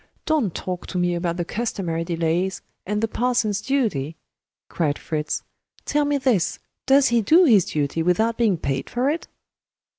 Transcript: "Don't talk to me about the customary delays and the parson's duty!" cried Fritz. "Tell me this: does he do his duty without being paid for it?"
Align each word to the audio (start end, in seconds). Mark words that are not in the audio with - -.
"Don't 0.25 0.55
talk 0.55 0.87
to 0.87 0.97
me 0.97 1.13
about 1.13 1.37
the 1.37 1.45
customary 1.45 2.03
delays 2.03 2.63
and 2.87 3.01
the 3.03 3.07
parson's 3.07 3.61
duty!" 3.61 4.15
cried 4.67 4.97
Fritz. 4.97 5.43
"Tell 5.85 6.05
me 6.05 6.17
this: 6.17 6.57
does 6.87 7.09
he 7.09 7.21
do 7.21 7.43
his 7.45 7.65
duty 7.65 8.01
without 8.01 8.35
being 8.35 8.57
paid 8.57 8.89
for 8.89 9.11
it?" 9.11 9.27